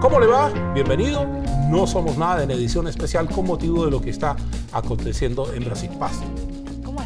[0.00, 0.48] ¿Cómo le va?
[0.72, 1.26] Bienvenido.
[1.68, 4.34] No somos nada en edición especial con motivo de lo que está
[4.72, 5.90] aconteciendo en Brasil.
[5.98, 6.22] Paz.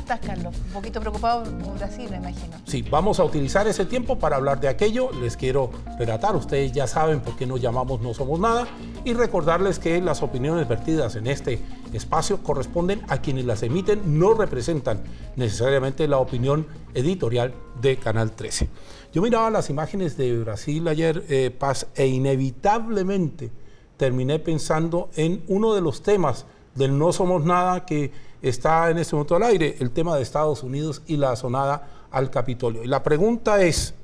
[0.04, 0.54] ¿Cómo estás, Carlos?
[0.66, 2.58] Un poquito preocupado por Brasil, me imagino.
[2.66, 5.10] Sí, vamos a utilizar ese tiempo para hablar de aquello.
[5.18, 8.68] Les quiero relatar, ustedes ya saben por qué nos llamamos No Somos Nada
[9.02, 11.58] y recordarles que las opiniones vertidas en este
[11.94, 15.02] espacio corresponden a quienes las emiten, no representan
[15.36, 18.68] necesariamente la opinión editorial de Canal 13.
[19.10, 23.50] Yo miraba las imágenes de Brasil ayer, eh, Paz, e inevitablemente
[23.96, 29.14] terminé pensando en uno de los temas del No Somos Nada que está en este
[29.14, 32.84] momento al aire, el tema de Estados Unidos y la sonada al Capitolio.
[32.84, 33.94] Y la pregunta es,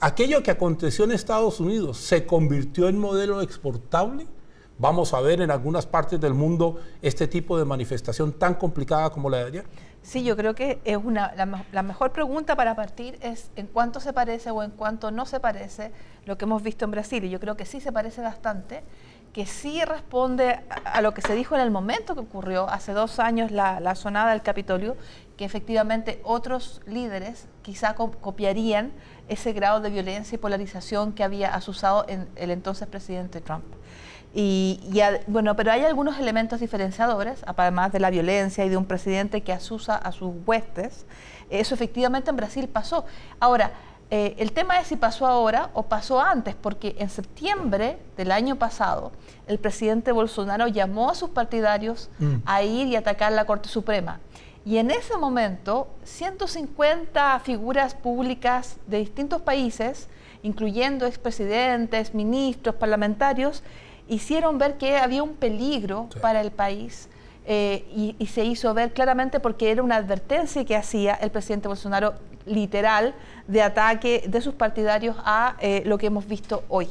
[0.00, 4.26] ¿aquello que aconteció en Estados Unidos se convirtió en modelo exportable?
[4.78, 9.30] Vamos a ver en algunas partes del mundo este tipo de manifestación tan complicada como
[9.30, 9.64] la de ayer.
[10.02, 14.00] Sí, yo creo que es una, la, la, mejor pregunta para partir es en cuánto
[14.00, 15.92] se parece o en cuánto no se parece
[16.26, 17.24] lo que hemos visto en Brasil.
[17.24, 18.82] Y yo creo que sí se parece bastante
[19.34, 23.18] que sí responde a, lo que se dijo en el momento que ocurrió hace dos
[23.18, 24.96] años la, la sonada del Capitolio,
[25.36, 28.92] que efectivamente otros líderes quizá copiarían
[29.28, 33.64] ese grado de violencia y polarización que había asusado el entonces presidente Trump.
[34.36, 34.80] Y,
[35.28, 39.52] bueno, pero hay algunos elementos diferenciadores, además de la violencia y de un presidente que
[39.52, 41.06] asusa a sus huestes.
[41.50, 43.04] Eso efectivamente en Brasil pasó.
[43.38, 43.72] Ahora,
[44.16, 48.54] eh, el tema es si pasó ahora o pasó antes, porque en septiembre del año
[48.54, 49.10] pasado
[49.48, 52.34] el presidente Bolsonaro llamó a sus partidarios mm.
[52.46, 54.20] a ir y atacar la Corte Suprema.
[54.64, 60.06] Y en ese momento, 150 figuras públicas de distintos países,
[60.44, 63.64] incluyendo expresidentes, ministros, parlamentarios,
[64.06, 67.08] hicieron ver que había un peligro para el país
[67.46, 67.84] eh,
[68.18, 72.14] y, se hizo ver claramente porque era una advertencia que hacía el presidente Bolsonaro
[72.46, 73.14] literal
[73.48, 76.88] de ataque de sus partidarios a eh, lo que hemos visto hoy.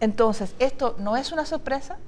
[0.00, 1.98] Entonces, esto no es una sorpresa,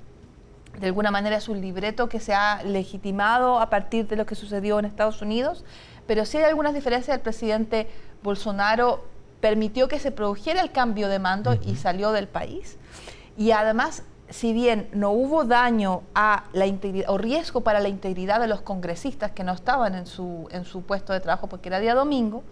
[0.79, 4.35] de alguna manera es un libreto que se ha legitimado a partir de lo que
[4.35, 5.65] sucedió en Estados Unidos,
[6.07, 7.17] pero sí hay algunas diferencias.
[7.17, 7.89] El presidente
[8.23, 9.05] Bolsonaro
[9.41, 12.77] permitió que se produjera el cambio de mando y salió del país.
[13.37, 18.41] Y además si bien no hubo daño a la integridad o riesgo para la integridad
[18.41, 21.81] de los congresistas que no estaban en su, en su puesto de trabajo porque era
[21.81, 22.43] día domingo,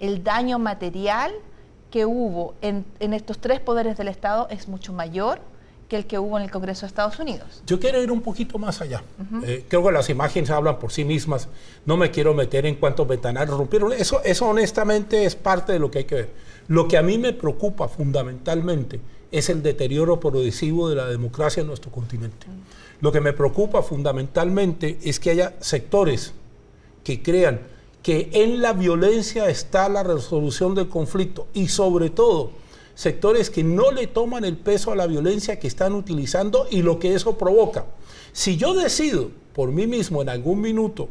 [0.00, 1.32] el daño material
[1.90, 5.40] que hubo en, estos tres poderes del Estado es mucho mayor
[5.88, 7.62] que el que hubo en el Congreso de Estados Unidos.
[7.66, 9.02] Yo quiero ir un poquito más allá.
[9.44, 11.48] Eh, creo que las imágenes hablan por sí mismas.
[11.84, 13.92] No me quiero meter en cuántos ventanales rompieron.
[13.92, 16.30] Eso, eso honestamente es parte de lo que hay que ver.
[16.68, 19.00] Lo que a mí me preocupa fundamentalmente
[19.32, 22.46] es el deterioro progresivo de la democracia en nuestro continente.
[23.00, 26.34] Lo que me preocupa fundamentalmente es que haya sectores
[27.02, 27.60] que crean
[28.02, 32.50] que en la violencia está la resolución del conflicto y sobre todo
[32.94, 36.98] sectores que no le toman el peso a la violencia que están utilizando y lo
[36.98, 37.86] que eso provoca.
[38.32, 41.08] Si yo decido por mí mismo en algún minuto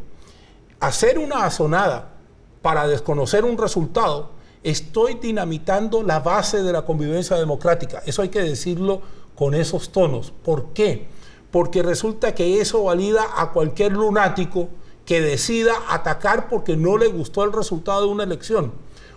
[0.80, 2.14] hacer una azonada
[2.62, 4.32] para desconocer un resultado,
[4.64, 8.02] estoy dinamitando la base de la convivencia democrática.
[8.06, 9.02] Eso hay que decirlo
[9.36, 10.32] con esos tonos.
[10.44, 11.08] ¿Por qué?
[11.52, 14.70] Porque resulta que eso valida a cualquier lunático
[15.06, 18.72] que decida atacar porque no le gustó el resultado de una elección.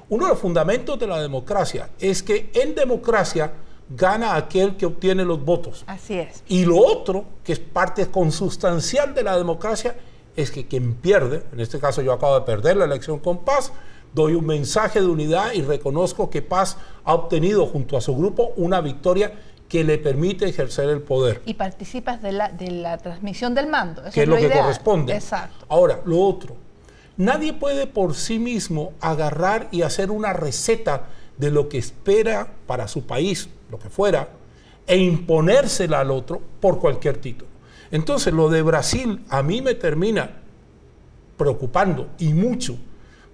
[0.08, 3.52] Uno de los fundamentos de la democracia es que en democracia
[3.88, 5.84] gana aquel que obtiene los votos.
[5.86, 6.42] Así es.
[6.48, 9.94] Y lo otro, que es parte consustancial de la democracia,
[10.36, 13.72] es que quien pierde, en este caso yo acabo de perder la elección con paz,
[14.14, 18.52] doy un mensaje de unidad y reconozco que Paz ha obtenido junto a su grupo
[18.56, 19.32] una victoria
[19.68, 21.42] que le permite ejercer el poder.
[21.46, 24.02] Y participas de la, de la transmisión del mando.
[24.12, 25.14] que es lo, que corresponde.
[25.14, 25.66] Exacto.
[25.68, 26.56] Ahora, lo otro.
[27.16, 31.06] Nadie puede por sí mismo agarrar y hacer una receta
[31.38, 34.28] de lo que espera para su país, lo que fuera,
[34.86, 37.50] e imponérsela al otro por cualquier título.
[37.90, 40.42] Entonces, lo de Brasil a mí me termina
[41.36, 42.76] preocupando y mucho,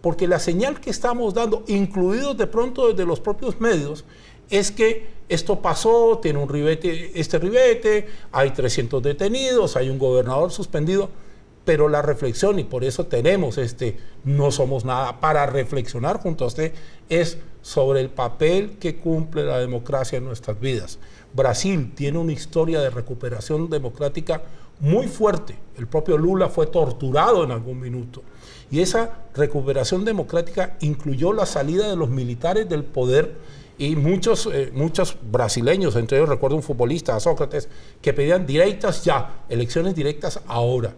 [0.00, 4.04] porque la señal que estamos dando, incluidos de pronto desde los propios medios,
[4.48, 10.50] es que esto pasó, tiene un ribete, este ribete, hay 300 detenidos, hay un gobernador
[10.50, 11.08] suspendido,
[11.64, 16.48] pero la reflexión, y por eso tenemos este No Somos Nada, para reflexionar junto a
[16.48, 16.72] usted,
[17.08, 20.98] es sobre el papel que cumple la democracia en nuestras vidas.
[21.32, 24.42] Brasil tiene una historia de recuperación democrática
[24.80, 25.56] muy fuerte.
[25.78, 28.22] El propio Lula fue torturado en algún minuto.
[28.70, 33.36] Y esa recuperación democrática incluyó la salida de los militares del poder
[33.78, 37.68] y muchos, eh, muchos brasileños, entre ellos recuerdo un futbolista, Sócrates,
[38.02, 40.94] que pedían directas ya, elecciones directas ahora.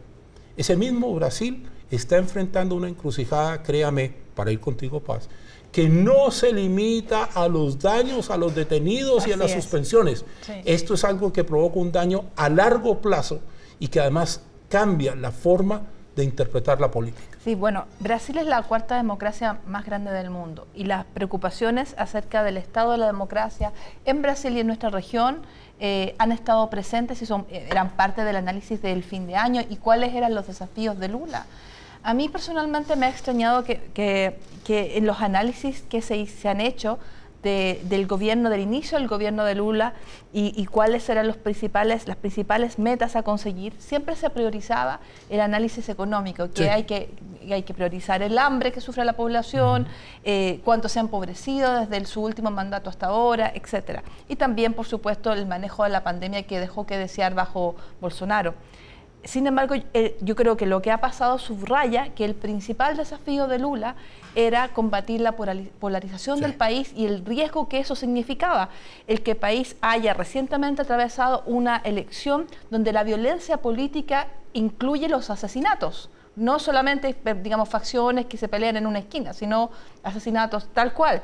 [0.56, 5.28] Ese mismo Brasil está enfrentando una encrucijada, créame, para ir contigo, Paz,
[5.70, 9.64] que no se limita a los daños a los detenidos y a las Así es.
[9.64, 10.24] suspensiones.
[10.44, 10.52] Sí.
[10.64, 13.40] Esto es algo que provoca un daño a largo plazo
[13.82, 15.82] y que además cambia la forma
[16.14, 17.36] de interpretar la política.
[17.42, 22.44] Sí, bueno, Brasil es la cuarta democracia más grande del mundo y las preocupaciones acerca
[22.44, 23.72] del estado de la democracia
[24.04, 25.40] en Brasil y en nuestra región
[25.80, 29.62] eh, han estado presentes y son, eh, eran parte del análisis del fin de año
[29.68, 31.46] y cuáles eran los desafíos de Lula.
[32.04, 36.48] A mí personalmente me ha extrañado que, que- que en los análisis que se, se
[36.48, 37.00] han hecho
[37.42, 39.94] de- del gobierno, del inicio del gobierno de Lula
[40.32, 45.40] y, y cuáles eran los principales, las principales metas a conseguir, siempre se priorizaba el
[45.40, 46.68] análisis económico, que, Sí.
[46.68, 47.10] hay, que
[47.42, 49.88] que hay que priorizar el hambre que sufre la población,
[50.22, 54.04] eh, cuánto se ha empobrecido desde el- su último mandato hasta ahora, etcétera.
[54.28, 58.54] Y también, por supuesto, el manejo de la pandemia que dejó que desear bajo Bolsonaro.
[59.24, 63.46] Sin embargo, eh, yo creo que lo que ha pasado subraya que el principal desafío
[63.46, 63.94] de Lula
[64.34, 66.42] era combatir la polari- polarización Sí.
[66.42, 68.70] del país y el riesgo que eso significaba.
[69.06, 75.30] El que el país haya recientemente atravesado una elección donde la violencia política incluye los
[75.30, 76.10] asesinatos.
[76.34, 79.70] No solamente, eh, digamos, facciones que se pelean en una esquina, sino
[80.02, 81.22] asesinatos tal cual.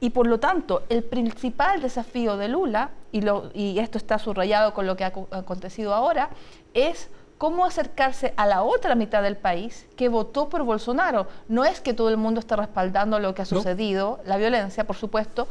[0.00, 4.74] Y por lo tanto, el principal desafío de Lula, y, lo, y esto está subrayado
[4.74, 6.30] con lo que ha aco- acontecido ahora,
[6.74, 11.26] es cómo acercarse a la otra mitad del país que votó por Bolsonaro.
[11.48, 13.56] No es que todo el mundo esté respaldando lo que ha No.
[13.56, 15.46] sucedido, la violencia, por supuesto,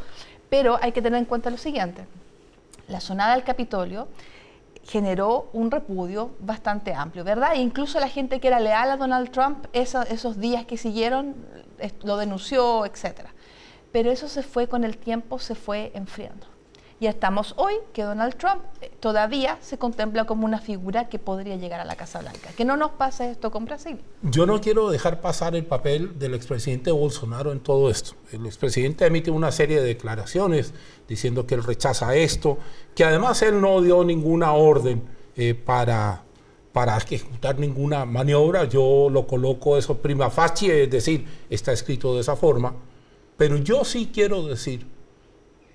[0.49, 2.05] pero hay que tener en cuenta lo siguiente.
[2.89, 4.07] La sonada del Capitolio
[4.85, 7.53] generó un repudio bastante amplio, ¿verdad?
[7.55, 11.35] E incluso la gente que era leal a Donald Trump, esa- esos días que siguieron,
[12.03, 13.29] lo denunció, etcétera.
[13.91, 16.47] Pero eso se fue con el tiempo, se fue enfriando.
[16.99, 21.55] Y estamos hoy que Donald Trump eh, todavía se contempla como una figura que podría
[21.55, 22.49] llegar a la Casa Blanca.
[22.57, 23.99] Que no nos pase esto con Brasil.
[24.23, 28.13] Yo no quiero dejar pasar el papel del expresidente Bolsonaro en todo esto.
[28.31, 30.73] El expresidente emite una serie de declaraciones
[31.07, 32.57] diciendo que él rechaza esto,
[32.95, 35.03] que además él no dio ninguna orden
[35.35, 36.23] eh, para,
[36.73, 38.63] para ejecutar ninguna maniobra.
[38.63, 42.73] Yo lo coloco eso prima facie, es decir, está escrito de esa forma.
[43.37, 44.96] Pero yo sí quiero decir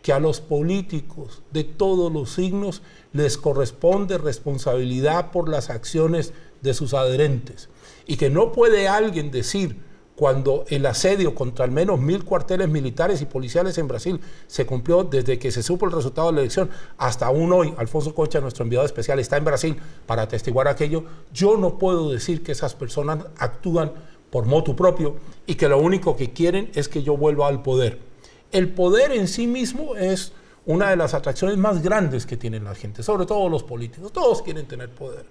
[0.03, 2.83] que a los políticos de todos los signos
[3.13, 7.69] les corresponde responsabilidad por las acciones de sus adherentes
[8.07, 9.77] y que no puede alguien decir
[10.17, 15.05] cuando el asedio contra al menos mil cuarteles militares y policiales en Brasil se cumplió
[15.05, 18.65] desde que se supo el resultado de la elección hasta aún hoy, Alfonso Cocha, nuestro
[18.65, 19.77] enviado especial, está en Brasil
[20.07, 23.93] para atestiguar aquello, yo no puedo decir que esas personas actúan
[24.31, 25.17] por motu propio
[25.47, 28.12] y que lo único que quieren es que yo vuelva al poder.
[28.53, 30.33] El poder en sí mismo es
[30.67, 34.13] una de las atracciones más grandes que tiene la gente, sobre todo los políticos.
[34.13, 35.27] Todos quieren tener poder.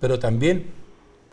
[0.00, 0.70] Pero también,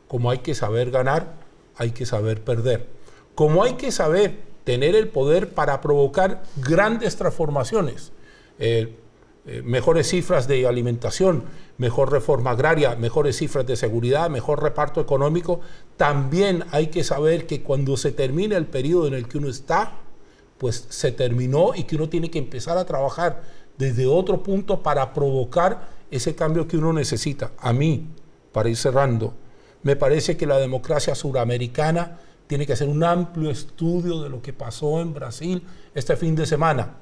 [0.07, 1.33] como hay que saber ganar,
[1.77, 2.88] hay que saber perder.
[3.33, 8.12] Como hay que saber tener el poder para provocar grandes transformaciones.
[8.60, 8.98] Eh,
[9.45, 11.45] eh, mejores cifras de alimentación,
[11.77, 15.62] mejor reforma agraria, mejores cifras de seguridad, mejor reparto económico.
[15.95, 20.01] También hay que saber que cuando se termine el periodo en el que uno está,
[20.57, 23.44] pues se terminó y que uno tiene que empezar a trabajar
[23.77, 27.51] desde otro punto para provocar ese cambio que uno necesita.
[27.59, 28.07] A mí,
[28.51, 29.33] para ir cerrando,
[29.83, 34.53] me parece que la democracia suramericana tiene que hacer un amplio estudio de lo que
[34.53, 35.61] pasó en Brasil
[35.94, 36.95] este fin de semana.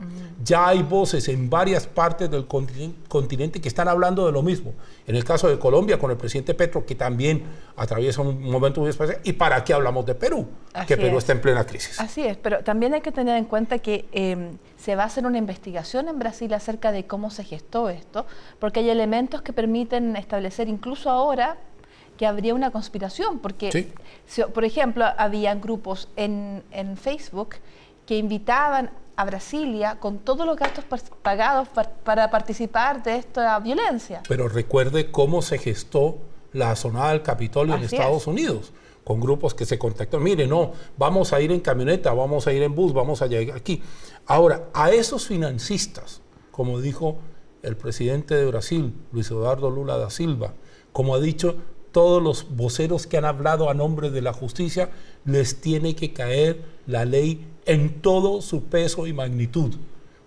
[0.43, 4.73] Ya hay voces en varias partes del continen- continente que están hablando de lo mismo.
[5.05, 7.43] En el caso de Colombia, con el presidente Petro, que también
[7.75, 9.19] atraviesa un momento muy especial.
[9.23, 10.47] ¿Y para qué hablamos de Perú?
[10.73, 11.23] Así que Perú es.
[11.25, 11.99] está en plena crisis.
[11.99, 15.25] Así es, pero también hay que tener en cuenta que eh, se va a hacer
[15.25, 18.25] una investigación en Brasil acerca de cómo se gestó esto,
[18.59, 21.57] porque hay elementos que permiten establecer incluso ahora
[22.17, 23.91] que habría una conspiración, porque, Sí.
[24.25, 27.55] si- por ejemplo, había grupos en, en Facebook
[28.05, 30.83] que invitaban a Brasilia con todos los gastos
[31.21, 34.21] pagados par- para participar de esta violencia.
[34.27, 36.17] Pero recuerde cómo se gestó
[36.53, 38.27] la sonada del Capitolio en Así Estados es.
[38.27, 40.23] Unidos, con grupos que se contactaron.
[40.23, 43.57] Mire, no, vamos a ir en camioneta, vamos a ir en bus, vamos a llegar
[43.57, 43.81] aquí.
[44.25, 47.17] Ahora, a esos financistas, como dijo
[47.61, 50.53] el presidente de Brasil, Luis Eduardo Lula da Silva,
[50.91, 51.55] como ha dicho
[51.95, 54.89] todos los voceros que han hablado a nombre de la justicia,
[55.23, 59.75] les tiene que caer la ley en todo su peso y magnitud.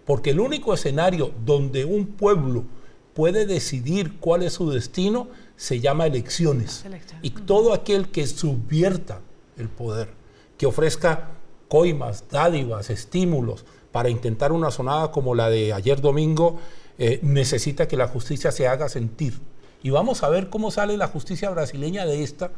[0.07, 2.65] Porque el único escenario donde un pueblo
[3.13, 6.87] puede decidir cuál es su destino se llama elecciones.
[7.21, 9.21] Y todo aquel que subvierta
[9.59, 10.09] el poder,
[10.57, 11.33] que ofrezca
[11.69, 16.59] coimas, dádivas, estímulos para intentar una sonada como la de ayer domingo,
[16.97, 19.39] eh, necesita que la justicia se haga sentir.
[19.83, 22.51] Y vamos a ver cómo sale la justicia brasileña de esta,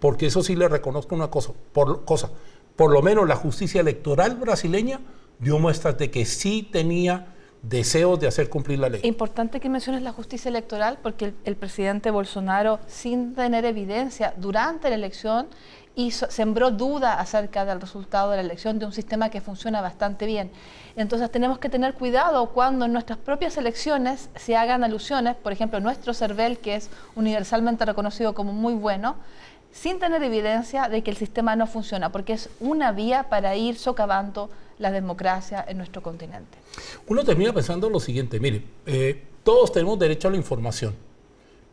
[0.00, 1.52] porque eso sí le reconozco una cosa.
[1.72, 2.30] Por, cosa.
[2.76, 5.00] por lo menos la justicia electoral brasileña
[5.38, 9.00] dio muestras de que sí tenía deseos de hacer cumplir la ley.
[9.04, 14.94] Importante que menciones la justicia electoral porque el, presidente Bolsonaro, sin tener evidencia durante la
[14.94, 15.48] elección,
[15.96, 20.26] hizo, sembró duda acerca del resultado de la elección de un sistema que funciona bastante
[20.26, 20.50] bien.
[20.94, 25.80] Entonces tenemos que tener cuidado cuando en nuestras propias elecciones se hagan alusiones, por ejemplo,
[25.80, 29.16] nuestro CERVEL, que es universalmente reconocido como muy bueno,
[29.72, 33.76] sin tener evidencia de que el sistema no funciona, porque es una vía para ir
[33.76, 34.48] socavando
[34.78, 36.58] la democracia en nuestro continente.
[37.06, 40.94] Uno termina pensando lo siguiente, mire, eh, todos tenemos derecho a la información.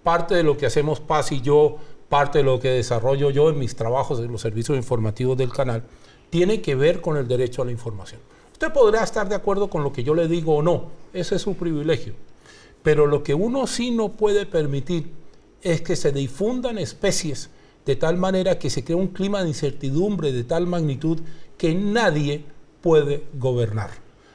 [0.03, 1.77] Parte de lo que hacemos Paz y yo,
[2.13, 5.81] parte de lo que desarrollo yo en mis trabajos en los servicios informativos del canal,
[6.29, 8.21] tiene que ver con el derecho a la información.
[8.51, 11.41] Usted podrá estar de acuerdo con lo que yo le digo o no, ese es
[11.41, 12.13] su privilegio.
[12.83, 15.09] Pero lo que uno sí no puede permitir
[15.63, 17.49] es que se difundan especies
[17.83, 21.19] de tal manera que se crea un clima de incertidumbre de tal magnitud
[21.57, 22.45] que nadie
[22.81, 23.89] puede gobernar.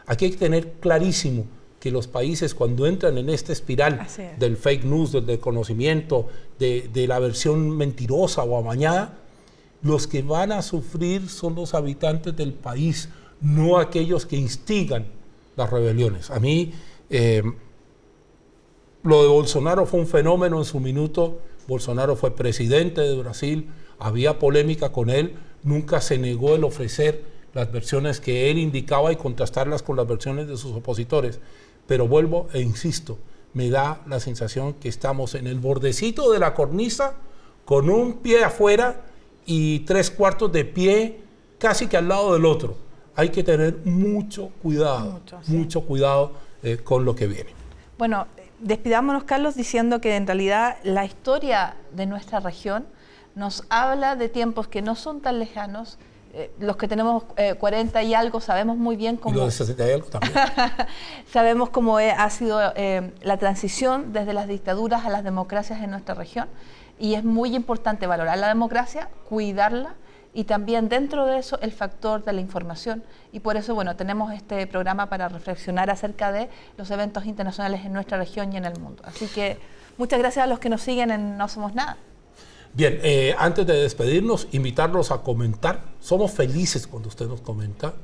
[0.05, 1.47] Aquí hay que tener clarísimo
[1.81, 4.07] que los países cuando entran en esta espiral
[4.39, 9.19] del fake news, del desconocimiento, de, de, la versión mentirosa o amañada,
[9.83, 13.09] los que van a sufrir son los habitantes del país,
[13.41, 15.07] no aquellos que instigan
[15.57, 16.31] las rebeliones.
[16.31, 16.73] A mí,
[17.11, 17.43] eh,
[19.03, 21.39] lo de Bolsonaro fue un fenómeno en su minuto.
[21.67, 23.69] Bolsonaro fue presidente de Brasil,
[23.99, 27.23] había polémica con él, nunca se negó el ofrecer
[27.59, 31.41] las versiones que él indicaba y contrastarlas con las versiones de sus opositores.
[31.89, 33.19] Pero vuelvo e insisto,
[33.53, 37.15] me da la sensación que estamos en el bordecito de la cornisa
[37.65, 39.01] con un pie afuera
[39.45, 41.21] y tres cuartos de pie
[41.59, 42.77] casi que al lado del otro.
[43.17, 47.51] Hay que tener mucho cuidado, mucho, cuidado eh, con lo que viene.
[47.99, 48.29] Bueno,
[48.61, 52.87] despidámonos, Carlos, diciendo que en realidad la historia de nuestra región
[53.35, 55.99] nos habla de tiempos que no son tan lejanos,
[56.35, 57.25] eh, los que tenemos
[57.59, 59.35] 40 eh, y algo sabemos muy bien cómo...
[59.35, 60.35] Y los de 60 y algo también.
[61.33, 66.15] sabemos cómo ha sido eh, la transición desde las dictaduras a las democracias en nuestra
[66.15, 66.49] región
[66.99, 69.95] y es muy importante valorar la democracia, cuidarla
[70.35, 73.03] y también dentro de eso el factor de la información.
[73.33, 77.93] Y por eso, bueno, tenemos este programa para reflexionar acerca de los eventos internacionales en
[77.93, 79.03] nuestra región y en el mundo.
[79.07, 79.59] Así que
[79.97, 81.97] muchas gracias a los que nos siguen en No Somos Nada.
[82.75, 85.83] Bien, eh, antes de despedirnos, invitarlos a comentar.
[86.01, 87.95] Somos felices cuando usted nos comenta.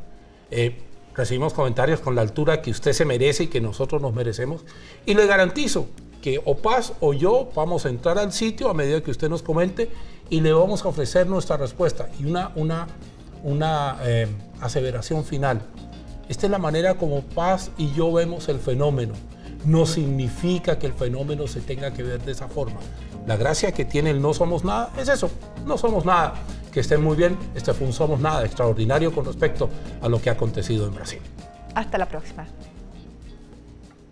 [0.50, 0.78] Eh,
[1.14, 4.64] recibimos comentarios con la altura que usted se merece y que nosotros nos merecemos.
[5.06, 5.86] Y le garantizo
[6.20, 9.42] que o Paz o yo vamos a entrar al sitio a medida que usted nos
[9.42, 9.90] comente
[10.30, 12.08] y le vamos a ofrecer nuestra respuesta.
[12.18, 12.86] Y una, una,
[13.42, 14.26] una eh,
[14.60, 15.60] aseveración final.
[16.28, 19.14] Esta es la manera como Paz y yo vemos el fenómeno.
[19.66, 22.80] No significa que el fenómeno se tenga que ver de esa forma.
[23.26, 25.30] La gracia que tiene el no somos nada es eso,
[25.66, 26.34] no somos nada.
[26.72, 29.70] Que estén muy bien, este fue un somos nada extraordinario con respecto
[30.02, 31.20] a lo que ha acontecido en Brasil.
[31.74, 32.46] Hasta la próxima.